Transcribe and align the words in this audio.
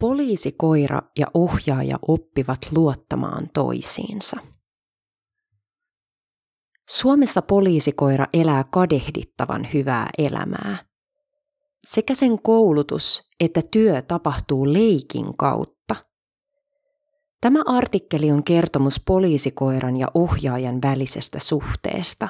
Poliisikoira 0.00 1.02
ja 1.18 1.26
ohjaaja 1.34 1.96
oppivat 2.08 2.58
luottamaan 2.72 3.48
toisiinsa. 3.54 4.36
Suomessa 6.88 7.42
poliisikoira 7.42 8.26
elää 8.32 8.64
kadehdittavan 8.72 9.68
hyvää 9.74 10.08
elämää. 10.18 10.78
Sekä 11.86 12.14
sen 12.14 12.42
koulutus 12.42 13.30
että 13.40 13.60
työ 13.70 14.02
tapahtuu 14.02 14.72
leikin 14.72 15.36
kautta. 15.36 15.96
Tämä 17.40 17.62
artikkeli 17.66 18.30
on 18.30 18.44
kertomus 18.44 19.00
poliisikoiran 19.06 19.96
ja 19.96 20.06
ohjaajan 20.14 20.82
välisestä 20.82 21.38
suhteesta. 21.38 22.28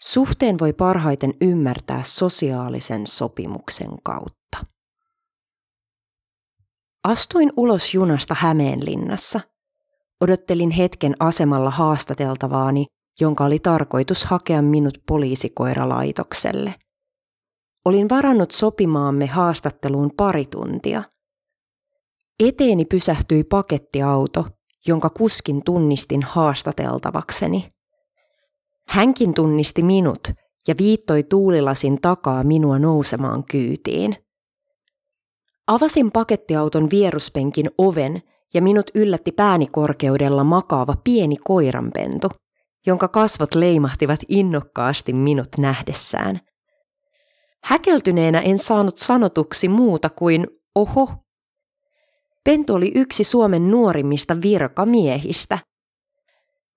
Suhteen 0.00 0.58
voi 0.60 0.72
parhaiten 0.72 1.34
ymmärtää 1.40 2.02
sosiaalisen 2.02 3.06
sopimuksen 3.06 3.90
kautta. 4.02 4.39
Astuin 7.04 7.52
ulos 7.56 7.94
junasta 7.94 8.36
Hämeenlinnassa. 8.38 9.40
Odottelin 10.20 10.70
hetken 10.70 11.14
asemalla 11.20 11.70
haastateltavaani, 11.70 12.86
jonka 13.20 13.44
oli 13.44 13.58
tarkoitus 13.58 14.24
hakea 14.24 14.62
minut 14.62 14.98
poliisikoiralaitokselle. 15.08 16.74
Olin 17.84 18.08
varannut 18.08 18.50
sopimaamme 18.50 19.26
haastatteluun 19.26 20.10
pari 20.16 20.44
tuntia. 20.44 21.02
Eteeni 22.40 22.84
pysähtyi 22.84 23.44
pakettiauto, 23.44 24.46
jonka 24.86 25.10
kuskin 25.10 25.64
tunnistin 25.64 26.22
haastateltavakseni. 26.22 27.68
Hänkin 28.88 29.34
tunnisti 29.34 29.82
minut 29.82 30.28
ja 30.68 30.74
viittoi 30.78 31.22
tuulilasin 31.22 32.00
takaa 32.00 32.44
minua 32.44 32.78
nousemaan 32.78 33.44
kyytiin. 33.44 34.16
Avasin 35.70 36.12
pakettiauton 36.12 36.90
vieruspenkin 36.90 37.70
oven 37.78 38.22
ja 38.54 38.62
minut 38.62 38.90
yllätti 38.94 39.32
päänikorkeudella 39.32 40.44
makaava 40.44 40.94
pieni 41.04 41.36
koiranpentu, 41.36 42.30
jonka 42.86 43.08
kasvot 43.08 43.54
leimahtivat 43.54 44.20
innokkaasti 44.28 45.12
minut 45.12 45.48
nähdessään. 45.58 46.40
Häkeltyneenä 47.64 48.40
en 48.40 48.58
saanut 48.58 48.98
sanotuksi 48.98 49.68
muuta 49.68 50.10
kuin 50.10 50.46
oho. 50.74 51.08
Pentu 52.44 52.74
oli 52.74 52.92
yksi 52.94 53.24
Suomen 53.24 53.70
nuorimmista 53.70 54.36
virkamiehistä. 54.42 55.58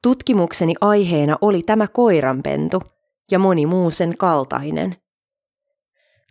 Tutkimukseni 0.03 0.73
aiheena 0.81 1.38
oli 1.41 1.63
tämä 1.63 1.88
koiranpentu 1.88 2.81
ja 3.31 3.39
moni 3.39 3.66
muu 3.66 3.91
sen 3.91 4.17
kaltainen. 4.17 5.02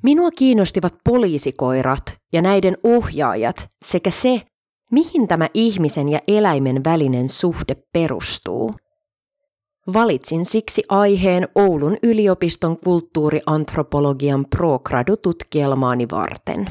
Minua 0.03 0.31
kiinnostivat 0.31 0.95
poliisikoirat 1.05 2.03
ja 2.33 2.42
näiden 2.42 2.77
ohjaajat 2.83 3.70
sekä 3.84 4.11
se, 4.11 4.42
mihin 4.91 5.28
tämä 5.28 5.48
ihmisen 5.55 6.08
ja 6.08 6.20
eläimen 6.28 6.84
välinen 6.84 7.28
suhde 7.28 7.77
perustuu. 7.92 8.75
Valitsin 9.95 10.45
siksi 10.45 10.83
aiheen 10.89 11.48
Oulun 11.55 11.97
yliopiston 12.03 12.78
kulttuuriantropologian 12.84 14.47
pro-gradu-tutkielmaani 14.56 16.06
varten. 16.11 16.67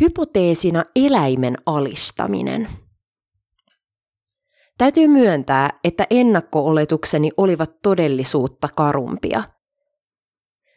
Hypoteesina 0.00 0.84
eläimen 0.96 1.56
alistaminen. 1.66 2.68
Täytyy 4.78 5.08
myöntää, 5.08 5.70
että 5.84 6.06
ennakko-oletukseni 6.10 7.30
olivat 7.36 7.70
todellisuutta 7.82 8.68
karumpia– 8.74 9.42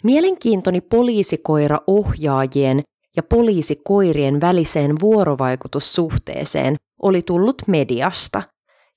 Mielenkiintoni 0.04 0.82
poliisikoira-ohjaajien 0.82 2.82
ja 3.16 3.24
poliisikoirien 3.24 4.42
väliseen 4.42 4.96
vuorovaikutussuhteeseen 5.02 6.76
oli 7.02 7.22
tullut 7.22 7.62
mediasta, 7.68 8.44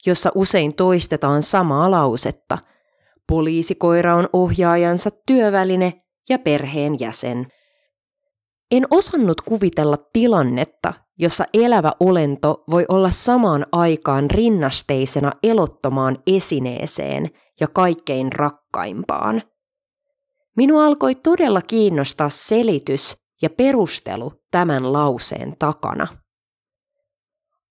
jossa 0.06 0.31
usein 0.34 0.75
toistetaan 0.75 1.43
samaa 1.43 1.91
lausetta. 1.91 2.59
Poliisikoira 3.28 4.16
on 4.16 4.28
ohjaajansa 4.32 5.10
työväline 5.26 5.93
ja 6.28 6.38
perheen 6.38 6.97
jäsen. 7.00 7.47
En 8.71 8.87
osannut 8.91 9.41
kuvitella 9.41 9.97
tilannetta, 10.12 10.94
jossa 11.19 11.44
elävä 11.55 11.93
olento 12.00 12.65
voi 12.71 12.84
olla 12.88 13.10
samaan 13.10 13.66
aikaan 13.72 14.31
rinnasteisena 14.31 15.32
elottomaan 15.43 16.19
esineeseen 16.26 17.31
ja 17.60 17.69
kaikkein 17.69 18.32
rakkaimpaan– 18.32 19.43
Minua 20.56 20.86
alkoi 20.86 21.14
todella 21.14 21.62
kiinnostaa 21.62 22.28
selitys 22.28 23.16
ja 23.42 23.50
perustelu 23.50 24.32
tämän 24.50 24.92
lauseen 24.92 25.56
takana. 25.58 26.06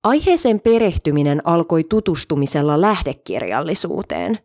Aiheeseen 0.04 0.60
perehtyminen 0.60 1.42
alkoi 1.48 1.84
tutustumisella 1.84 2.82
lähdekirjallisuuteen. 2.82 4.40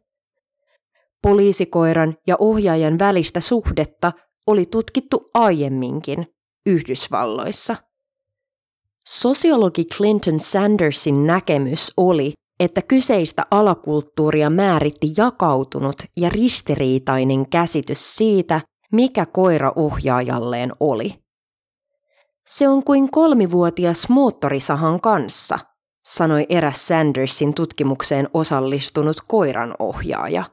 Poliisikoiran 1.23 2.17
ja 2.27 2.37
ohjaajan 2.39 2.99
välistä 2.99 3.41
suhdetta 3.41 4.13
oli 4.47 4.67
tutkittu 4.67 5.31
aiemminkin 5.35 6.27
Yhdysvalloissa. 6.67 7.77
Sosiologi 9.09 9.85
Clinton 9.85 10.41
Sandersin 10.41 11.27
näkemys 11.27 11.93
oli, 11.97 12.33
että 12.61 12.83
kyseistä 12.83 13.43
alakulttuuria 13.51 14.51
määritti 14.51 15.07
jakautunut 15.17 16.03
ja 16.17 16.29
ristiriitainen 16.29 17.49
käsitys 17.49 18.17
siitä, 18.17 18.61
mikä 18.93 19.27
koira 19.27 19.73
ohjaajalleen 19.77 20.73
oli. 20.81 21.15
Se 22.47 22.69
on 22.69 22.85
kuin 22.85 23.11
kolmivuotias 23.11 24.09
moottorisahan 24.09 25.01
kanssa, 25.01 25.59
sanoi 26.05 26.47
eräs 26.49 26.87
Sandersin 26.87 27.55
tutkimukseen 27.55 28.29
osallistunut 28.35 29.17
koiran 29.27 29.75
ohjaaja. 29.79 30.45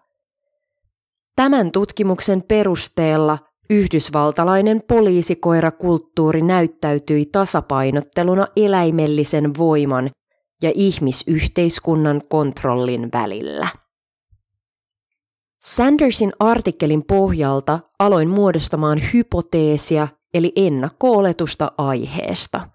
Tämän 1.35 1.71
tutkimuksen 1.71 2.43
perusteella 2.43 3.37
yhdysvaltalainen 3.69 4.81
poliisikoirakulttuuri 4.87 6.41
näyttäytyi 6.41 7.25
tasapainotteluna 7.25 8.47
eläimellisen 8.55 9.51
voiman 9.57 10.09
ja 10.61 10.71
ihmisyhteiskunnan 10.75 12.21
kontrollin 12.29 13.09
välillä. 13.13 13.67
Sandersin 15.61 16.31
artikkelin 16.39 17.03
pohjalta 17.03 17.79
aloin 17.99 18.29
muodostamaan 18.29 19.01
hypoteesia 19.13 20.07
eli 20.33 20.51
ennakko-oletusta 20.55 21.71
aiheesta. 21.77 22.69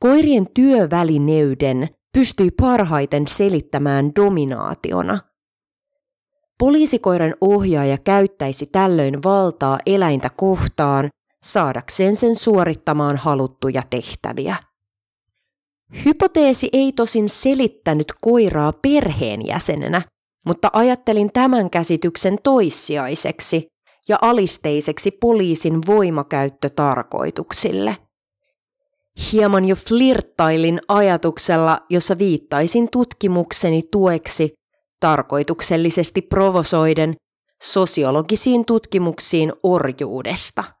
Koirien 0.00 0.46
työvälineyden 0.54 1.88
pystyi 2.12 2.50
parhaiten 2.50 3.28
selittämään 3.28 4.12
dominaationa. 4.16 5.18
Poliisikoiran 6.58 7.34
ohjaaja 7.40 7.98
käyttäisi 7.98 8.66
tällöin 8.66 9.22
valtaa 9.24 9.78
eläintä 9.86 10.30
kohtaan 10.36 11.08
saadakseen 11.42 12.16
sen 12.16 12.34
suorittamaan 12.34 13.16
haluttuja 13.16 13.82
tehtäviä. 13.90 14.56
Hypoteesi 16.04 16.68
ei 16.72 16.92
tosin 16.92 17.28
selittänyt 17.28 18.06
koiraa 18.20 18.72
perheenjäsenenä, 18.72 20.02
mutta 20.46 20.70
ajattelin 20.72 21.30
tämän 21.32 21.70
käsityksen 21.70 22.38
toissijaiseksi 22.42 23.66
ja 24.08 24.18
alisteiseksi 24.20 25.10
poliisin 25.10 25.80
voimakäyttötarkoituksille. 25.86 27.96
Hieman 29.32 29.64
jo 29.64 29.76
flirttailin 29.76 30.80
ajatuksella, 30.88 31.80
jossa 31.90 32.18
viittaisin 32.18 32.88
tutkimukseni 32.92 33.82
tueksi 33.90 34.52
tarkoituksellisesti 35.00 36.22
provosoiden 36.22 37.16
sosiologisiin 37.62 38.64
tutkimuksiin 38.64 39.52
orjuudesta– 39.62 40.64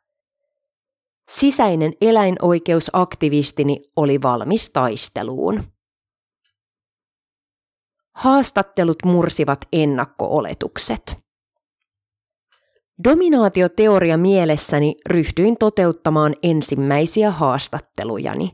Sisäinen 1.28 1.92
eläinoikeusaktivistini 2.00 3.82
oli 3.96 4.22
valmis 4.22 4.70
taisteluun. 4.70 5.62
Haastattelut 8.14 8.96
mursivat 9.04 9.58
ennakko-oletukset. 9.72 11.16
Dominaatioteoria 13.04 14.16
mielessäni 14.16 14.94
ryhtyin 15.06 15.56
toteuttamaan 15.56 16.34
ensimmäisiä 16.42 17.30
haastattelujani. 17.30 18.50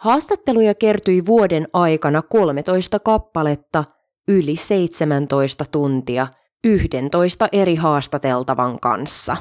Haastatteluja 0.00 0.74
kertyi 0.74 1.26
vuoden 1.26 1.68
aikana 1.72 2.22
13 2.22 2.98
kappaletta 2.98 3.84
yli 4.28 4.56
17 4.56 5.64
tuntia 5.72 6.26
11 6.64 7.48
eri 7.52 7.74
haastateltavan 7.74 8.80
kanssa. 8.80 9.36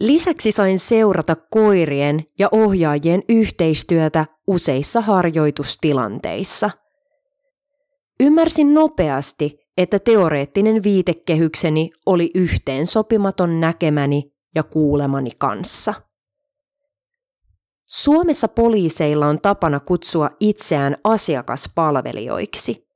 Lisäksi 0.00 0.52
sain 0.52 0.78
seurata 0.78 1.36
koirien 1.50 2.24
ja 2.38 2.48
ohjaajien 2.52 3.22
yhteistyötä 3.28 4.26
useissa 4.46 5.00
harjoitustilanteissa. 5.00 6.70
Ymmärsin 8.20 8.74
nopeasti, 8.74 9.58
että 9.76 9.98
teoreettinen 9.98 10.82
viitekehykseni 10.82 11.90
oli 12.06 12.30
yhteen 12.34 12.86
sopimaton 12.86 13.60
näkemäni 13.60 14.32
ja 14.54 14.62
kuulemani 14.62 15.30
kanssa. 15.38 15.94
Suomessa 17.86 18.48
poliiseilla 18.48 19.26
on 19.26 19.40
tapana 19.40 19.80
kutsua 19.80 20.30
itseään 20.40 20.96
asiakaspalvelijoiksi. 21.04 22.88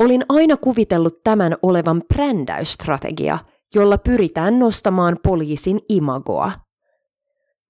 Olin 0.00 0.24
aina 0.28 0.56
kuvitellut 0.56 1.14
tämän 1.24 1.56
olevan 1.62 2.02
brändäysstrategia, 2.14 3.38
jolla 3.74 3.98
pyritään 3.98 4.58
nostamaan 4.58 5.16
poliisin 5.22 5.80
imagoa. 5.88 6.52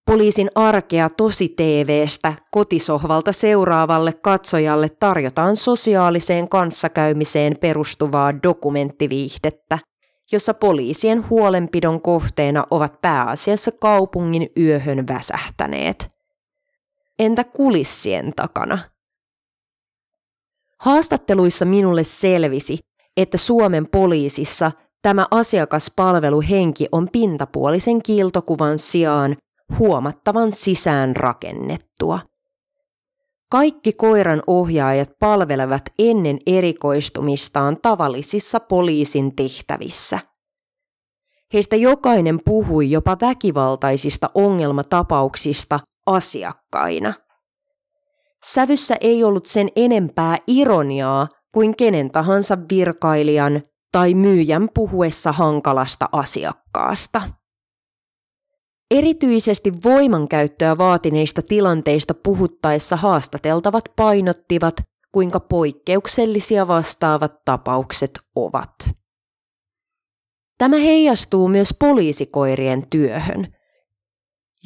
Poliisin 0.06 0.50
arkea 0.54 1.10
tosi 1.10 1.48
TVstä 1.48 2.34
kotisohvalta 2.50 3.32
seuraavalle 3.32 4.12
katsojalle 4.12 4.88
tarjotaan 4.88 5.56
sosiaaliseen 5.56 6.48
kanssakäymiseen 6.48 7.56
perustuvaa 7.60 8.42
dokumenttiviihdettä, 8.42 9.78
jossa 10.32 10.54
poliisien 10.54 11.28
huolenpidon 11.30 12.00
kohteena 12.00 12.64
ovat 12.70 13.00
pääasiassa 13.00 13.72
kaupungin 13.72 14.48
yöhön 14.58 15.08
väsähtäneet. 15.08 16.10
Entä 17.18 17.44
kulissien 17.44 18.32
takana? 18.36 18.78
Haastatteluissa 20.80 21.64
minulle 21.64 22.04
selvisi, 22.04 22.78
että 23.16 23.38
Suomen 23.38 23.88
poliisissa 23.88 24.72
tämä 25.02 25.26
asiakaspalveluhenki 25.30 26.86
on 26.92 27.08
pintapuolisen 27.12 28.02
kiiltokuvan 28.02 28.78
sijaan 28.78 29.36
huomattavan 29.78 30.52
sisään 30.52 31.16
rakennettua. 31.16 32.20
Kaikki 33.50 33.92
koiran 33.92 34.42
ohjaajat 34.46 35.10
palvelevat 35.20 35.82
ennen 35.98 36.38
erikoistumistaan 36.46 37.76
tavallisissa 37.82 38.60
poliisin 38.60 39.36
tehtävissä. 39.36 40.18
Heistä 41.52 41.76
jokainen 41.76 42.38
puhui 42.44 42.90
jopa 42.90 43.16
väkivaltaisista 43.20 44.30
ongelmatapauksista 44.34 45.80
asiakkaina. 46.06 47.14
Sävyssä 48.44 48.96
ei 49.00 49.24
ollut 49.24 49.46
sen 49.46 49.68
enempää 49.76 50.36
ironiaa 50.46 51.28
kuin 51.54 51.76
kenen 51.76 52.10
tahansa 52.10 52.58
virkailijan 52.70 53.62
tai 53.92 54.14
myyjän 54.14 54.68
puhuessa 54.74 55.32
hankalasta 55.32 56.08
asiakkaasta. 56.12 57.22
Erityisesti 58.90 59.72
voimankäyttöä 59.84 60.78
vaatineista 60.78 61.42
tilanteista 61.42 62.14
puhuttaessa 62.14 62.96
haastateltavat 62.96 63.84
painottivat, 63.96 64.74
kuinka 65.12 65.40
poikkeuksellisia 65.40 66.68
vastaavat 66.68 67.44
tapaukset 67.44 68.10
ovat. 68.36 68.74
Tämä 70.58 70.76
heijastuu 70.76 71.48
myös 71.48 71.74
poliisikoirien 71.78 72.86
työhön. 72.90 73.54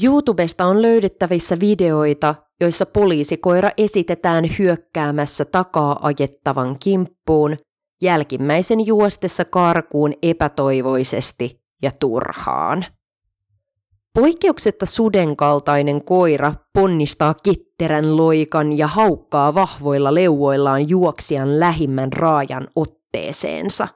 YouTubesta 0.02 0.64
on 0.64 0.82
löydettävissä 0.82 1.60
videoita, 1.60 2.34
joissa 2.60 2.86
poliisikoira 2.86 3.70
esitetään 3.78 4.44
hyökkäämässä 4.58 5.44
takaa 5.44 5.98
ajettavan 6.02 6.78
kimppuun, 6.78 7.56
jälkimmäisen 8.02 8.86
juostessa 8.86 9.44
karkuun 9.44 10.12
epätoivoisesti 10.22 11.60
ja 11.82 11.90
turhaan. 12.00 12.84
Poikkeuksetta 14.14 14.86
suden 14.86 15.36
kaltainen 15.36 16.04
koira 16.04 16.54
ponnistaa 16.74 17.34
kitterän 17.34 18.16
loikan 18.16 18.78
ja 18.78 18.86
haukkaa 18.86 19.54
vahvoilla 19.54 20.14
leuvoillaan 20.14 20.88
juoksijan 20.88 21.60
lähimmän 21.60 22.12
raajan 22.12 22.68
otteeseensa. 22.76 23.88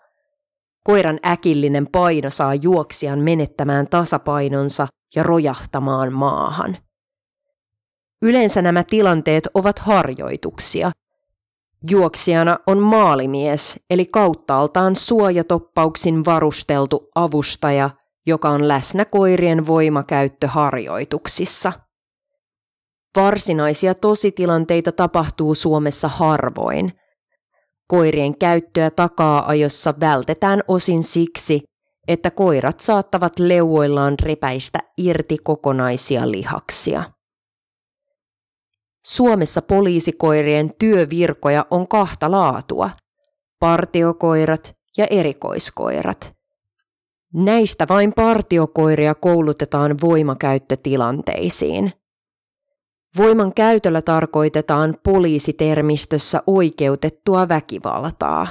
Koiran 0.85 1.19
äkillinen 1.27 1.87
paino 1.93 2.31
saa 2.31 2.55
juoksijan 2.55 3.19
menettämään 3.19 3.89
tasapainonsa 3.89 4.87
ja 5.17 5.23
rojahtamaan 5.23 6.13
maahan. 6.13 6.79
Yleensä 8.23 8.63
nämä 8.63 8.85
tilanteet 8.85 9.49
ovat 9.55 9.79
harjoituksia. 9.79 10.93
Juoksijana 11.91 12.59
on 12.67 12.79
maalimies, 12.79 13.81
eli 13.91 14.07
kauttaaltaan 14.07 14.97
suojatoppauksin 14.97 16.25
varusteltu 16.25 17.09
avustaja– 17.15 17.91
joka 18.27 18.51
on 18.51 18.69
läsnä 18.69 19.05
koirien 19.05 19.67
voimakäyttöharjoituksissa. 19.67 21.73
Varsinaisia 23.17 23.95
tositilanteita 23.95 24.93
tapahtuu 24.93 25.55
Suomessa 25.55 26.09
harvoin. 26.09 26.93
Koirien 27.89 28.39
käyttöä 28.39 28.91
takaa-ajossa 28.91 29.95
vältetään 30.01 30.61
osin 30.69 31.03
siksi, 31.03 31.63
että 32.09 32.31
koirat 32.31 32.81
saattavat 32.81 33.39
leuoillaan 33.39 34.15
repäistä 34.23 34.79
irti 34.99 35.37
kokonaisia 35.45 36.31
lihaksia. 36.31 37.03
Suomessa 39.07 39.63
poliisikoirien 39.63 40.71
työvirkoja 40.79 41.67
on 41.71 41.89
kahta 41.89 42.31
laatua, 42.31 42.91
partiokoirat 43.61 44.77
ja 44.97 45.07
erikoiskoirat. 45.11 46.35
Näistä 47.35 47.87
vain 47.89 48.13
partiokoiria 48.13 49.15
koulutetaan 49.15 49.95
voimakäyttötilanteisiin. 50.03 51.93
Voiman 53.17 53.55
käytöllä 53.55 54.03
tarkoitetaan 54.03 54.97
poliisitermistössä 55.05 56.43
oikeutettua 56.47 57.49
väkivaltaa. 57.49 58.47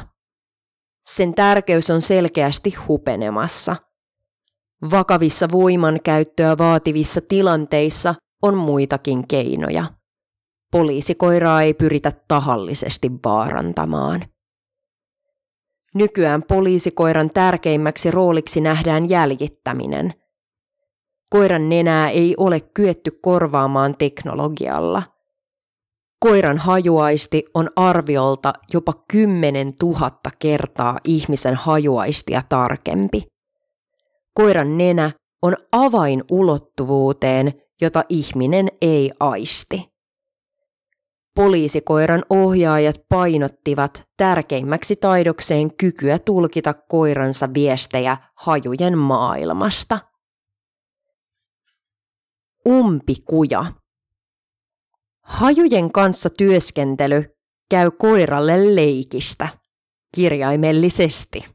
Sen 1.06 1.34
tärkeys 1.34 1.90
on 1.90 2.02
selkeästi 2.02 2.74
hupenemassa. 2.88 3.76
Vakavissa 4.92 5.48
voimankäyttöä 5.52 6.58
vaativissa 6.58 7.22
tilanteissa 7.22 8.16
on 8.42 8.58
muitakin 8.58 9.28
keinoja. 9.28 9.86
Poliisikoiraa 10.76 11.62
ei 11.62 11.74
pyritä 11.74 12.12
tahallisesti 12.28 13.12
vaarantamaan. 13.26 14.26
Nykyään 15.94 16.44
poliisikoiran 16.44 17.30
tärkeimmäksi 17.30 18.12
rooliksi 18.12 18.62
nähdään 18.62 19.10
jäljittäminen. 19.10 20.14
Koiran 21.30 21.70
nenää 21.70 22.10
ei 22.10 22.34
ole 22.38 22.60
kyetty 22.60 23.12
korvaamaan 23.22 23.96
teknologialla. 23.98 25.04
Koiran 26.20 26.58
hajuaisti 26.58 27.46
on 27.54 27.70
arviolta 27.76 28.54
jopa 28.74 28.94
10 29.12 29.72
000 29.84 30.12
kertaa 30.40 31.00
ihmisen 31.04 31.56
hajuaistia 31.56 32.42
tarkempi. 32.50 33.24
Koiran 34.34 34.78
nenä 34.78 35.12
on 35.42 35.56
avain 35.72 36.24
ulottuvuuteen, 36.32 37.54
jota 37.82 38.04
ihminen 38.10 38.68
ei 38.82 39.12
aisti 39.20 39.95
poliisikoiran 41.36 42.24
ohjaajat 42.30 42.96
painottivat 43.10 44.04
tärkeimmäksi 44.18 44.96
taidokseen 44.96 45.78
kykyä 45.78 46.20
tulkita 46.20 46.74
koiransa 46.74 47.54
viestejä 47.54 48.18
hajujen 48.36 48.98
maailmasta. 48.98 50.00
Umpikuja. 52.68 53.66
Hajujen 55.22 55.92
kanssa 55.92 56.30
työskentely 56.38 57.26
käy 57.70 57.92
koiralle 57.92 58.76
leikistä, 58.76 59.48
kirjaimellisesti. 60.16 61.46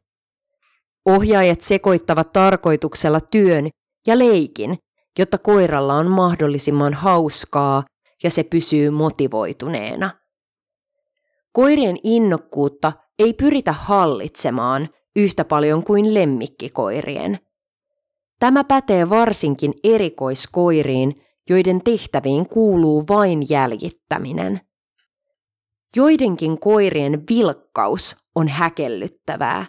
Ohjaajat 1.05 1.61
sekoittavat 1.61 2.33
tarkoituksella 2.33 3.19
työn 3.21 3.69
ja 4.07 4.19
leikin, 4.19 4.77
jotta 5.19 5.37
koiralla 5.37 5.93
on 5.93 6.11
mahdollisimman 6.11 6.93
hauskaa 6.93 7.83
ja 8.23 8.31
se 8.31 8.43
pysyy 8.43 8.89
motivoituneena. 8.89 10.11
Koirien 11.53 11.97
innokkuutta 12.03 12.93
ei 13.19 13.33
pyritä 13.33 13.71
hallitsemaan 13.71 14.89
yhtä 15.15 15.45
paljon 15.45 15.83
kuin 15.83 16.13
lemmikkikoirien. 16.13 17.39
Tämä 18.39 18.63
pätee 18.63 19.09
varsinkin 19.09 19.73
erikoiskoiriin, 19.83 21.15
joiden 21.49 21.81
tehtäviin 21.83 22.49
kuuluu 22.49 23.03
vain 23.09 23.49
jäljittäminen. 23.49 24.61
Joidenkin 25.95 26.59
koirien 26.59 27.23
vilkkaus 27.29 28.15
on 28.35 28.47
häkellyttävää. 28.47 29.65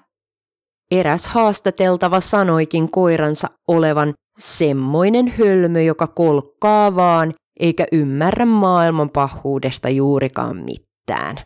Eräs 0.91 1.27
haastateltava 1.27 2.21
sanoikin 2.21 2.91
koiransa 2.91 3.49
olevan 3.69 4.15
semmoinen 4.39 5.29
hölmö, 5.29 5.83
joka 5.83 6.07
kolkkaa 6.07 6.97
vaan 6.97 7.35
eikä 7.63 7.87
ymmärrä 7.93 8.47
maailman 8.47 9.11
pahuudesta 9.11 9.89
juurikaan 9.89 10.57
mitään. 10.57 11.37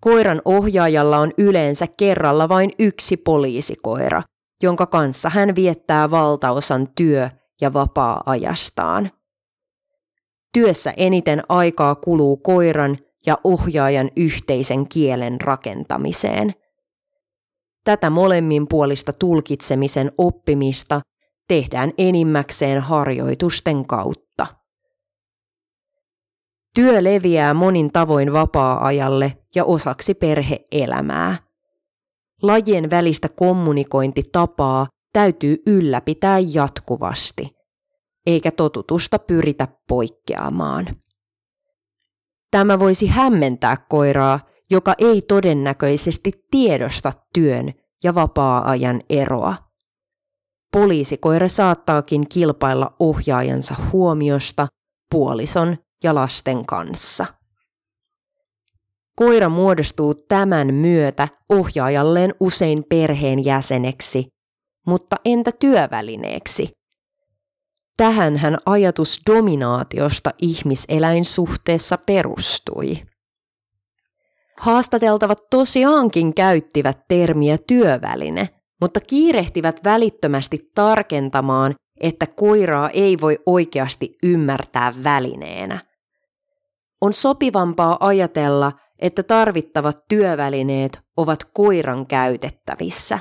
Koiran 0.00 0.42
ohjaajalla 0.44 1.18
on 1.18 1.32
yleensä 1.38 1.86
kerralla 1.96 2.48
vain 2.48 2.70
yksi 2.78 3.16
poliisikoira, 3.16 4.22
jonka 4.62 4.86
kanssa 4.86 5.30
hän 5.30 5.54
viettää 5.54 6.10
valtaosan 6.10 6.88
työ- 6.96 7.30
ja 7.60 7.72
vapaa-ajastaan. 7.72 9.10
Työssä 10.52 10.94
eniten 10.96 11.42
aikaa 11.48 11.94
kuluu 11.94 12.36
koiran 12.36 12.98
ja 13.26 13.38
ohjaajan 13.44 14.10
yhteisen 14.16 14.88
kielen 14.88 15.40
rakentamiseen. 15.40 16.54
Tätä 17.84 18.10
molemminpuolista 18.10 19.12
tulkitsemisen 19.12 20.12
oppimista 20.18 21.00
tehdään 21.48 21.92
enimmäkseen 21.98 22.80
harjoitusten 22.80 23.86
kautta. 23.86 24.46
Työ 26.74 27.04
leviää 27.04 27.54
monin 27.54 27.92
tavoin 27.92 28.32
vapaa-ajalle 28.32 29.38
ja 29.54 29.64
osaksi 29.64 30.14
perheelämää. 30.14 31.36
Lajien 32.42 32.90
välistä 32.90 33.28
kommunikointitapaa 33.28 34.86
täytyy 35.12 35.62
ylläpitää 35.66 36.38
jatkuvasti, 36.38 37.56
eikä 38.26 38.50
totutusta 38.50 39.18
pyritä 39.18 39.68
poikkeamaan. 39.88 40.86
Tämä 42.50 42.78
voisi 42.78 43.06
hämmentää 43.06 43.76
koiraa, 43.88 44.40
joka 44.70 44.94
ei 44.98 45.22
todennäköisesti 45.22 46.32
tiedosta 46.50 47.12
työn 47.34 47.72
ja 48.04 48.14
vapaa-ajan 48.14 49.00
eroa. 49.08 49.71
Poliisikoira 50.72 51.48
saattaakin 51.48 52.28
kilpailla 52.28 52.94
ohjaajansa 52.98 53.74
huomiosta 53.92 54.66
puolison 55.10 55.76
ja 56.04 56.14
lasten 56.14 56.66
kanssa. 56.66 57.26
Koira 59.16 59.48
muodostuu 59.48 60.14
tämän 60.14 60.74
myötä 60.74 61.28
ohjaajalleen 61.48 62.34
usein 62.40 62.84
perheen 62.88 63.44
jäseneksi, 63.44 64.26
mutta 64.86 65.16
entä 65.24 65.50
työvälineeksi? 65.52 66.68
Tähänhän 67.96 68.58
ajatus 68.66 69.20
dominaatiosta 69.30 70.30
ihmiseläinsuhteessa 70.42 71.98
perustui. 71.98 73.00
Haastateltavat 74.58 75.38
tosiaankin 75.50 76.34
käyttivät 76.34 76.98
termiä 77.08 77.58
työväline, 77.66 78.48
mutta 78.82 79.00
kiirehtivät 79.00 79.80
välittömästi 79.84 80.70
tarkentamaan, 80.74 81.74
että 82.00 82.26
koiraa 82.26 82.90
ei 82.90 83.16
voi 83.20 83.38
oikeasti 83.46 84.16
ymmärtää 84.22 84.90
välineenä. 85.04 85.80
On 87.00 87.12
sopivampaa 87.12 87.96
ajatella, 88.00 88.72
että 88.98 89.22
tarvittavat 89.22 89.98
työvälineet 90.08 91.00
ovat 91.16 91.44
koiran 91.44 92.06
käytettävissä. 92.06 93.18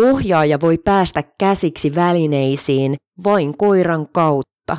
Ohjaaja 0.00 0.58
voi 0.62 0.78
päästä 0.78 1.22
käsiksi 1.38 1.94
välineisiin 1.94 2.96
vain 3.24 3.56
koiran 3.56 4.08
kautta, 4.08 4.76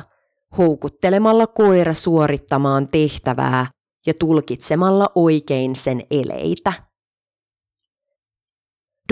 houkuttelemalla 0.58 1.46
koira 1.46 1.94
suorittamaan 1.94 2.88
tehtävää 2.88 3.66
ja 4.06 4.14
tulkitsemalla 4.14 5.10
oikein 5.14 5.76
sen 5.76 6.02
eleitä. 6.10 6.85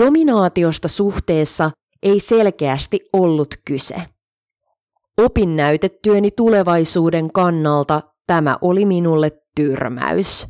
Dominaatiosta 0.03 0.87
suhteessa 0.87 1.71
ei 2.03 2.19
selkeästi 2.19 2.99
ollut 3.13 3.47
kyse. 3.65 3.95
Opinnäytetyöni 5.17 6.31
tulevaisuuden 6.31 7.31
kannalta 7.33 8.01
tämä 8.27 8.57
oli 8.61 8.85
minulle 8.85 9.31
tyrmäys. 9.55 10.47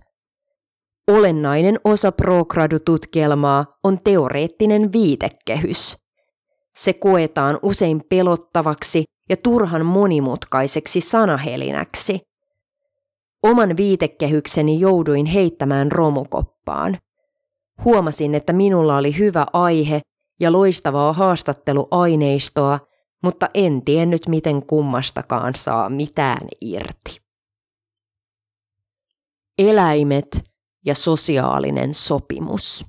Olennainen 1.08 1.80
osa 1.84 2.12
progradu-tutkielmaa 2.12 3.66
on 3.84 4.00
teoreettinen 4.04 4.92
viitekehys. 4.94 5.98
Se 6.75 6.94
koetaan 6.94 7.60
usein 7.62 8.02
pelottavaksi 8.10 9.04
ja 9.30 9.38
turhan 9.38 9.86
monimutkaiseksi 9.86 11.02
sanahelinäksi. 11.02 12.20
Oman 13.44 13.78
viitekehykseni 13.78 14.80
jouduin 14.80 15.25
heittämään 15.25 15.92
romukoppaan. 15.92 16.98
Huomasin, 17.84 18.36
että 18.36 18.53
minulla 18.53 18.98
oli 18.98 19.17
hyvä 19.17 19.46
aihe 19.53 20.01
ja 20.39 20.51
loistavaa 20.51 21.13
haastatteluaineistoa, 21.13 22.79
mutta 23.24 23.50
en 23.53 23.82
tiennyt, 23.86 24.27
miten 24.27 24.65
kummastakaan 24.65 25.55
saa 25.55 25.89
mitään 25.89 26.48
irti. 26.62 27.22
Eläimet 29.58 30.44
ja 30.86 30.96
sosiaalinen 30.96 31.94
sopimus. 31.94 32.86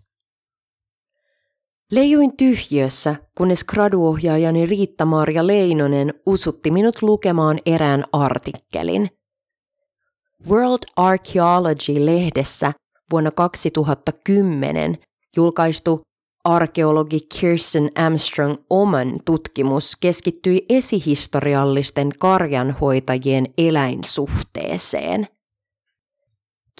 Leijuin 1.92 2.36
tyhjössä, 2.36 3.16
kunnes 3.36 3.64
graduohjaajani 3.64 4.66
Riitta-Maria 4.66 5.46
Leinonen 5.46 6.14
usutti 6.26 6.70
minut 6.70 7.02
lukemaan 7.02 7.58
erään 7.66 8.04
artikkelin. 8.12 9.10
World 10.48 10.82
Archaeology-lehdessä 10.96 12.72
vuonna 13.12 13.30
2010 13.30 14.98
julkaistu 15.36 16.00
arkeologi 16.44 17.20
Kirsten 17.20 17.90
Armstrong 17.94 18.56
oman 18.70 19.20
tutkimus 19.24 19.96
keskittyi 20.00 20.66
esihistoriallisten 20.68 22.10
karjanhoitajien 22.18 23.46
eläinsuhteeseen. 23.58 25.26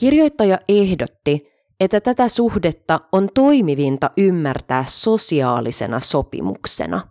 Kirjoittaja 0.00 0.58
ehdotti, 0.68 1.48
että 1.80 2.00
tätä 2.00 2.28
suhdetta 2.28 3.00
on 3.12 3.28
toimivinta 3.34 4.10
ymmärtää 4.16 4.84
sosiaalisena 4.88 6.00
sopimuksena. 6.00 7.08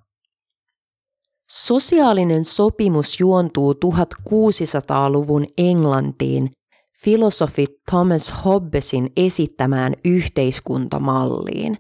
Sosiaalinen 1.52 2.46
sopimus 2.46 3.20
juontuu 3.20 3.74
1600-luvun 3.74 5.46
Englantiin 5.58 6.52
filosofi 7.04 7.66
Thomas 7.90 8.34
Hobbesin 8.46 9.10
esittämään 9.18 9.94
yhteiskuntamalliin. 10.06 11.78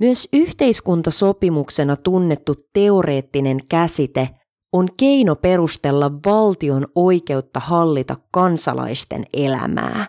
Myös 0.00 0.28
yhteiskuntasopimuksena 0.32 1.96
tunnettu 1.96 2.54
teoreettinen 2.72 3.58
käsite 3.68 4.28
on 4.72 4.88
keino 4.96 5.36
perustella 5.36 6.10
valtion 6.26 6.86
oikeutta 6.94 7.60
hallita 7.60 8.16
kansalaisten 8.30 9.24
elämää. 9.32 10.06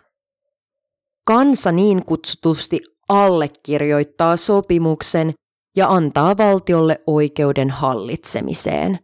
Kansa 1.25 1.71
niin 1.71 2.05
kutsutusti 2.05 2.79
allekirjoittaa 3.09 4.37
sopimuksen 4.37 5.33
ja 5.75 5.87
antaa 5.87 6.37
valtiolle 6.37 7.01
oikeuden 7.07 7.69
hallitsemiseen. 7.69 8.99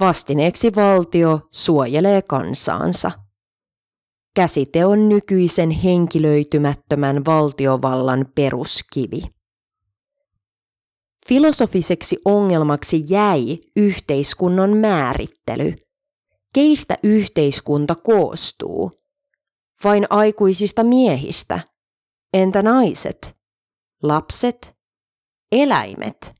Vastineeksi 0.00 0.74
valtio 0.76 1.40
suojelee 1.50 2.22
kansaansa. 2.22 3.10
Käsite 4.34 4.86
on 4.86 5.08
nykyisen 5.08 5.70
henkilöitymättömän 5.70 7.24
valtiovallan 7.24 8.26
peruskivi. 8.34 9.22
Filosofiseksi 11.26 12.16
ongelmaksi 12.24 13.02
jäi 13.08 13.56
yhteiskunnan 13.76 14.76
määrittely. 14.76 15.74
Keistä 16.54 16.96
yhteiskunta 17.02 17.94
koostuu? 17.94 18.90
Vain 19.84 20.06
aikuisista 20.10 20.84
miehistä? 20.84 21.60
Entä 22.34 22.62
naiset? 22.62 23.36
Lapset? 24.02 24.74
Eläimet? 25.52 26.34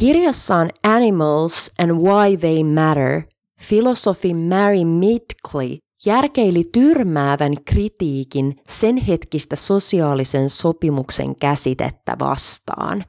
Kirjassaan 0.00 0.70
Animals 0.84 1.70
and 1.78 1.90
Why 1.90 2.36
They 2.36 2.64
Matter 2.64 3.22
filosofi 3.60 4.34
Mary 4.34 4.84
Midgley 4.84 5.78
järkeili 6.06 6.64
tyrmäävän 6.72 7.54
kritiikin 7.64 8.60
sen 8.68 8.96
hetkistä 8.96 9.56
sosiaalisen 9.56 10.50
sopimuksen 10.50 11.36
käsitettä 11.36 12.16
vastaan. 12.18 13.04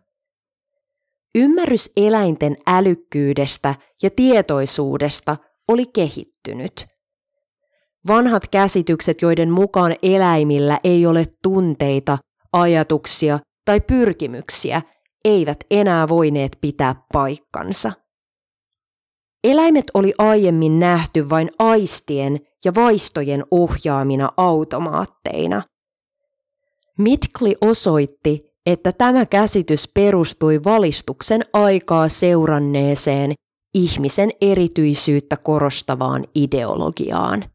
Ymmärrys 1.36 1.92
eläinten 1.98 2.58
älykkyydestä 2.68 3.76
ja 4.04 4.10
tietoisuudesta 4.10 5.38
oli 5.68 5.86
kehittynyt. 5.86 6.88
Vanhat 8.08 8.48
käsitykset, 8.48 9.22
joiden 9.22 9.52
mukaan 9.52 9.96
eläimillä 10.04 10.80
ei 10.84 11.06
ole 11.06 11.26
tunteita, 11.44 12.18
ajatuksia 12.54 13.40
tai 13.66 13.82
pyrkimyksiä, 13.82 14.82
eivät 15.26 15.58
enää 15.72 16.08
voineet 16.08 16.58
pitää 16.62 16.96
paikkansa. 17.14 17.92
Eläimet 19.44 19.86
oli 19.94 20.14
aiemmin 20.18 20.80
nähty 20.80 21.30
vain 21.30 21.50
aistien 21.60 22.40
ja 22.66 22.76
vaistojen 22.76 23.44
ohjaamina 23.52 24.30
automaatteina. 24.38 25.62
Mitkli 26.98 27.56
osoitti, 27.62 28.52
että 28.66 28.92
tämä 28.92 29.26
käsitys 29.26 29.88
perustui 29.94 30.60
valistuksen 30.66 31.42
aikaa 31.54 32.10
seuranneeseen 32.10 33.34
ihmisen 33.74 34.30
erityisyyttä 34.42 35.38
korostavaan 35.38 36.26
ideologiaan. 36.36 37.46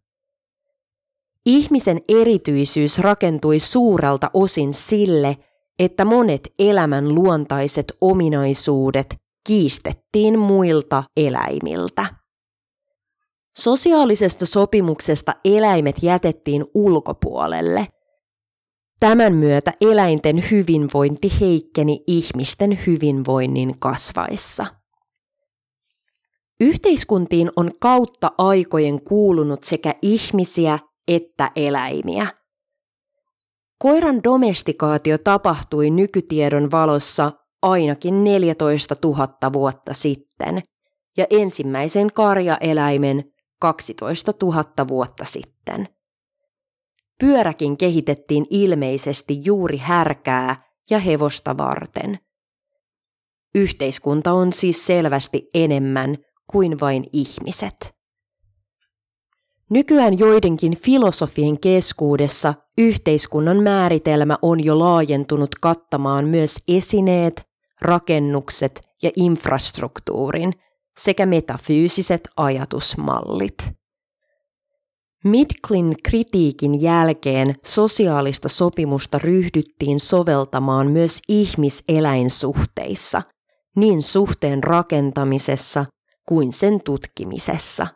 Ihmisen 1.47 2.01
erityisyys 2.09 2.99
rakentui 2.99 3.59
suurelta 3.59 4.31
osin 4.35 4.75
sille, 4.75 5.37
että 5.79 6.05
monet 6.05 6.53
elämän 6.59 7.15
luontaiset 7.15 7.93
ominaisuudet 8.01 9.17
kiistettiin 9.47 10.39
muilta 10.39 11.05
eläimiltä. 11.17 12.07
Sosiaalisesta 13.59 14.47
sopimuksesta 14.47 15.35
eläimet 15.45 16.03
jätettiin 16.03 16.65
ulkopuolelle. 16.75 17.87
Tämän 19.01 19.35
myötä 19.35 19.73
eläinten 19.81 20.37
hyvinvointi 20.51 21.33
heikkeni 21.41 22.01
ihmisten 22.07 22.79
hyvinvoinnin 22.87 23.79
kasvaessa. 23.79 24.67
Yhteiskuntiin 26.61 27.51
on 27.57 27.71
kautta 27.81 28.31
aikojen 28.39 29.03
kuulunut 29.03 29.65
sekä 29.65 29.95
ihmisiä 30.03 30.79
että 31.09 31.51
eläimiä. 31.57 32.27
Koiran 33.79 34.25
domestikaatio 34.25 35.19
tapahtui 35.19 35.91
nykytiedon 35.91 36.71
valossa 36.71 37.33
ainakin 37.63 38.25
14 38.25 38.97
000 39.05 39.53
vuotta 39.53 39.95
sitten 39.95 40.63
ja 41.17 41.27
ensimmäisen 41.31 42.13
karjaeläimen 42.13 43.25
12 43.61 44.33
000 44.43 44.65
vuotta 44.89 45.25
sitten. 45.25 45.89
Pyöräkin 47.21 47.77
kehitettiin 47.77 48.47
ilmeisesti 48.51 49.41
juuri 49.45 49.77
härkää 49.77 50.63
ja 50.91 50.99
hevosta 50.99 51.59
varten. 51.59 52.19
Yhteiskunta 53.55 54.33
on 54.33 54.53
siis 54.53 54.87
selvästi 54.87 55.49
enemmän 55.55 56.17
kuin 56.51 56.81
vain 56.81 57.05
ihmiset. 57.13 57.96
Nykyään 59.71 60.19
joidenkin 60.19 60.77
filosofien 60.77 61.61
keskuudessa 61.61 62.55
yhteiskunnan 62.79 63.63
määritelmä 63.63 64.39
on 64.43 64.65
jo 64.65 64.79
laajentunut 64.79 65.55
kattamaan 65.61 66.25
myös 66.25 66.57
esineet, 66.69 67.43
rakennukset 67.81 68.81
ja 69.03 69.11
infrastruktuurin 69.17 70.53
sekä 70.99 71.27
metafyysiset 71.27 72.29
ajatusmallit. 72.37 73.69
Midklin 75.25 75.97
kritiikin 76.05 76.83
jälkeen 76.83 77.55
sosiaalista 77.65 78.49
sopimusta 78.49 79.19
ryhdyttiin 79.19 80.01
soveltamaan 80.01 80.91
myös 80.91 81.21
ihmiseläinsuhteissa, 81.29 83.23
niin 83.77 84.03
suhteen 84.03 84.65
rakentamisessa 84.65 85.85
kuin 86.29 86.53
sen 86.53 86.81
tutkimisessa. 86.85 87.87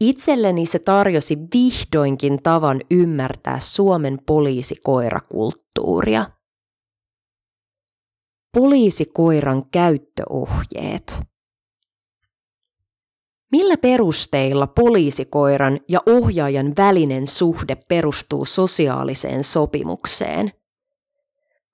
Itselleni 0.00 0.66
se 0.66 0.78
tarjosi 0.78 1.38
vihdoinkin 1.54 2.42
tavan 2.42 2.80
ymmärtää 2.90 3.60
Suomen 3.60 4.18
poliisikoirakulttuuria. 4.26 6.26
Poliisikoiran 8.54 9.64
käyttöohjeet. 9.70 11.22
Millä 13.52 13.76
perusteilla 13.76 14.66
poliisikoiran 14.66 15.80
ja 15.88 16.00
ohjaajan 16.06 16.72
välinen 16.76 17.26
suhde 17.26 17.76
perustuu 17.88 18.44
sosiaaliseen 18.44 19.44
sopimukseen? 19.44 20.52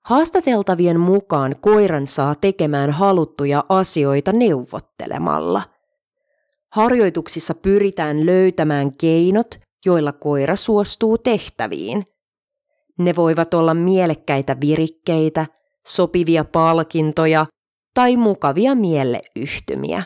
Haastateltavien 0.05 0.99
mukaan 0.99 1.55
koiran 1.61 2.07
saa 2.07 2.35
tekemään 2.35 2.91
haluttuja 2.91 3.63
asioita 3.69 4.31
neuvottelemalla. 4.31 5.74
Harjoituksissa 6.75 7.53
pyritään 7.55 8.25
löytämään 8.25 8.93
keinot, 8.93 9.59
joilla 9.85 10.11
koira 10.11 10.55
suostuu 10.55 11.17
tehtäviin. 11.17 12.03
Ne 12.99 13.15
voivat 13.15 13.53
olla 13.53 13.73
mielekkäitä 13.73 14.57
virikkeitä, 14.61 15.45
sopivia 15.87 16.45
palkintoja 16.45 17.45
tai 17.93 18.17
mukavia 18.17 18.75
mieleyhtymiä. 18.75 20.03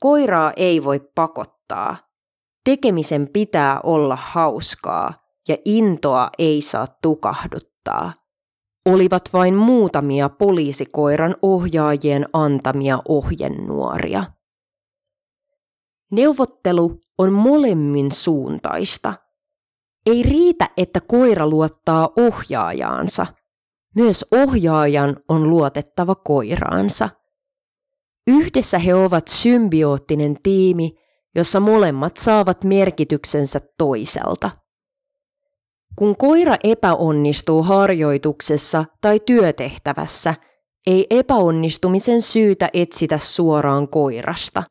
Koiraa 0.00 0.52
ei 0.56 0.84
voi 0.84 1.00
pakottaa. 1.14 1.96
Tekemisen 2.64 3.28
pitää 3.32 3.80
olla 3.80 4.16
hauskaa 4.16 5.14
ja 5.48 5.56
intoa 5.64 6.30
ei 6.38 6.60
saa 6.60 6.86
tukahduttaa. 7.02 8.12
Olivat 8.86 9.22
vain 9.32 9.54
muutamia 9.54 10.28
poliisikoiran 10.28 11.36
ohjaajien 11.42 12.28
antamia 12.32 12.98
ohjenuoria. 13.08 14.24
Neuvottelu 16.14 17.00
on 17.18 17.32
molemmin 17.32 18.12
suuntaista. 18.12 19.14
Ei 20.06 20.22
riitä, 20.22 20.68
että 20.76 21.00
koira 21.00 21.46
luottaa 21.46 22.08
ohjaajaansa. 22.16 23.26
Myös 23.94 24.24
ohjaajan 24.32 25.16
on 25.28 25.50
luotettava 25.50 26.14
koiraansa– 26.14 27.08
Yhdessä 28.26 28.78
he 28.78 28.94
ovat 28.94 29.28
symbioottinen 29.28 30.36
tiimi, 30.42 30.94
jossa 31.34 31.60
molemmat 31.60 32.16
saavat 32.16 32.64
merkityksensä 32.64 33.60
toiselta. 33.78 34.50
Kun 35.96 36.16
koira 36.16 36.56
epäonnistuu 36.64 37.62
harjoituksessa 37.62 38.84
tai 39.00 39.20
työtehtävässä, 39.20 40.34
ei 40.86 41.06
epäonnistumisen 41.10 42.22
syytä 42.22 42.68
etsitä 42.72 43.18
suoraan 43.18 43.88
koirasta. 43.88 44.62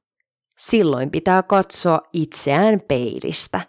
Silloin 0.57 1.11
pitää 1.11 1.43
katsoa 1.43 2.01
itseään 2.13 2.81
peilistä. 2.87 3.61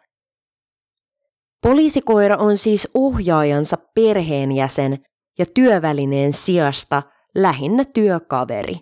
Poliisikoira 1.63 2.37
on 2.37 2.57
siis 2.57 2.89
ohjaajansa 2.95 3.77
perheenjäsen 3.95 4.99
ja 5.39 5.47
työvälineen 5.55 6.33
sijasta 6.33 7.03
lähinnä 7.35 7.85
työkaveri. 7.95 8.75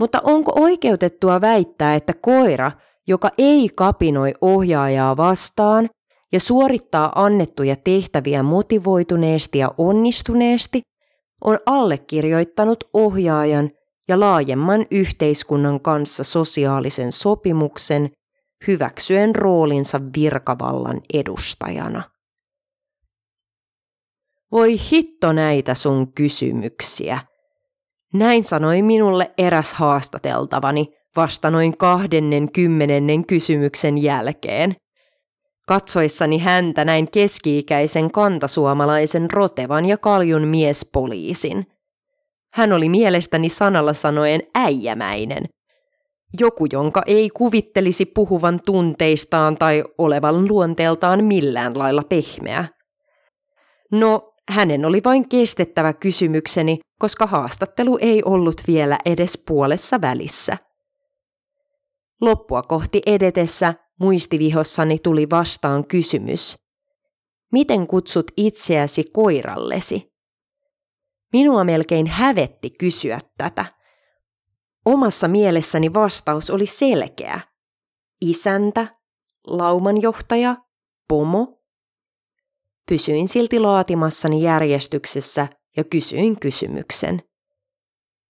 Mutta 0.00 0.20
onko 0.24 0.52
oikeutettua 0.54 1.40
väittää, 1.40 1.94
että 1.94 2.12
koira, 2.20 2.72
joka 3.06 3.30
ei 3.38 3.68
kapinoi 3.74 4.34
ohjaajaa 4.40 5.16
vastaan 5.16 5.88
ja 6.32 6.40
suorittaa 6.40 7.12
annettuja 7.14 7.76
tehtäviä 7.76 8.42
motivoituneesti 8.42 9.58
ja 9.58 9.74
onnistuneesti, 9.78 10.80
on 11.44 11.58
allekirjoittanut 11.66 12.84
ohjaajan 12.92 13.70
ja 14.08 14.20
laajemman 14.20 14.86
yhteiskunnan 14.90 15.80
kanssa 15.80 16.24
sosiaalisen 16.24 17.12
sopimuksen 17.12 18.10
hyväksyen 18.66 19.36
roolinsa 19.36 20.00
virkavallan 20.16 21.00
edustajana. 21.14 22.02
Voi 24.52 24.76
hitto 24.90 25.32
näitä 25.32 25.74
sun 25.74 26.12
kysymyksiä– 26.12 27.18
näin 28.18 28.44
sanoi 28.44 28.82
minulle 28.82 29.30
eräs 29.38 29.74
haastateltavani 29.74 30.88
vasta 31.16 31.50
noin 31.50 31.76
kahdennen 31.76 32.52
kymmenennen 32.52 33.26
kysymyksen 33.26 33.98
jälkeen. 33.98 34.76
Katsoissani 35.68 36.38
häntä 36.38 36.84
näin 36.84 37.10
keski-ikäisen 37.10 38.10
kantasuomalaisen 38.10 39.30
rotevan 39.30 39.84
ja 39.84 39.98
kaljun 39.98 40.48
miespoliisin. 40.48 41.66
Hän 42.56 42.72
oli 42.72 42.88
mielestäni 42.88 43.48
sanalla 43.48 43.92
sanoen 43.92 44.40
äijämäinen. 44.54 45.44
Joku, 46.40 46.66
jonka 46.72 47.02
ei 47.06 47.30
kuvittelisi 47.30 48.06
puhuvan 48.06 48.60
tunteistaan 48.66 49.56
tai 49.56 49.84
olevan 49.98 50.48
luonteeltaan 50.48 51.24
millään 51.24 51.78
lailla 51.78 52.02
pehmeä. 52.08 52.64
No, 53.92 54.32
hänen 54.48 54.84
oli 54.84 55.00
vain 55.04 55.28
kestettävä 55.28 55.92
kysymykseni, 55.92 56.78
koska 56.98 57.26
haastattelu 57.26 57.98
ei 58.00 58.22
ollut 58.24 58.56
vielä 58.66 58.98
edes 59.04 59.42
puolessa 59.46 60.00
välissä. 60.00 60.56
Loppua 62.20 62.62
kohti 62.62 63.02
edetessä 63.06 63.74
muistivihossani 64.00 64.98
tuli 64.98 65.26
vastaan 65.30 65.86
kysymys. 65.86 66.56
Miten 67.52 67.86
kutsut 67.86 68.26
itseäsi 68.36 69.04
koirallesi? 69.12 70.15
Minua 71.36 71.64
melkein 71.64 72.06
hävetti 72.06 72.70
kysyä 72.70 73.20
tätä. 73.38 73.64
Omassa 74.84 75.28
mielessäni 75.28 75.94
vastaus 75.94 76.50
oli 76.50 76.66
selkeä. 76.66 77.40
Isäntä, 78.20 78.96
laumanjohtaja, 79.46 80.56
pomo 81.08 81.62
Pysyin 82.88 83.28
silti 83.28 83.58
laatimassani 83.58 84.42
järjestyksessä 84.42 85.48
ja 85.76 85.84
kysyin 85.84 86.40
kysymyksen. 86.40 87.22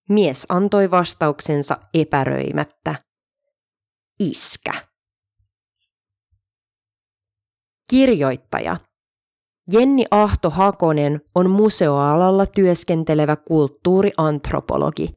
Mies 0.09 0.47
antoi 0.49 0.91
vastauksensa 0.91 1.77
epäröimättä. 1.95 2.95
Iskä. 4.21 4.73
Kirjoittaja. 7.91 8.77
Jenni 9.73 10.07
Ahto 10.11 10.51
Hakonen 10.51 11.21
on 11.35 11.51
museoalalla 11.51 12.47
työskentelevä 12.47 13.37
kulttuuriantropologi. 13.37 15.09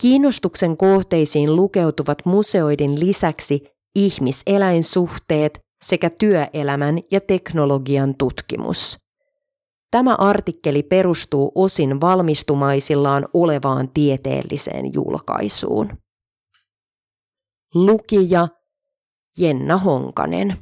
Kiinnostuksen 0.00 0.76
kohteisiin 0.76 1.56
lukeutuvat 1.56 2.18
museoiden 2.24 3.00
lisäksi 3.00 3.64
ihmiseläinsuhteet, 3.94 5.58
sekä 5.84 6.10
työelämän 6.10 6.98
ja 7.10 7.20
teknologian 7.20 8.14
tutkimus. 8.18 8.98
Tämä 9.90 10.14
artikkeli 10.14 10.82
perustuu 10.82 11.52
osin 11.54 12.00
valmistumaisillaan 12.00 13.28
olevaan 13.34 13.88
tieteelliseen 13.88 14.94
julkaisuun. 14.94 15.90
Lukija 17.74 18.48
Jenna 19.38 19.78
Honkanen 19.78 20.56